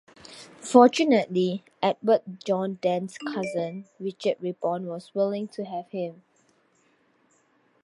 [0.63, 6.23] Fortunately, Edward John Dent's cousin, Richard Rippon, was willing to have him.